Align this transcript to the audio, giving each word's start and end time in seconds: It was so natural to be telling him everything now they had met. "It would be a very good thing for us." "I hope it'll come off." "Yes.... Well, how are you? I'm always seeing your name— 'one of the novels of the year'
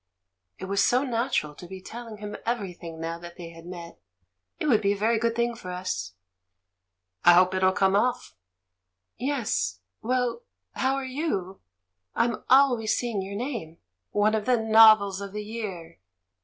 It 0.57 0.65
was 0.65 0.83
so 0.83 1.03
natural 1.03 1.53
to 1.53 1.67
be 1.67 1.79
telling 1.79 2.17
him 2.17 2.35
everything 2.43 2.99
now 2.99 3.19
they 3.19 3.49
had 3.49 3.67
met. 3.67 3.99
"It 4.57 4.65
would 4.65 4.81
be 4.81 4.93
a 4.93 4.97
very 4.97 5.19
good 5.19 5.35
thing 5.35 5.53
for 5.53 5.69
us." 5.69 6.13
"I 7.23 7.33
hope 7.35 7.53
it'll 7.53 7.71
come 7.71 7.95
off." 7.95 8.35
"Yes.... 9.19 9.79
Well, 10.01 10.41
how 10.71 10.95
are 10.95 11.05
you? 11.05 11.61
I'm 12.15 12.43
always 12.49 12.97
seeing 12.97 13.21
your 13.21 13.35
name— 13.35 13.77
'one 14.09 14.33
of 14.33 14.47
the 14.47 14.57
novels 14.57 15.21
of 15.21 15.33
the 15.33 15.43
year' 15.45 15.99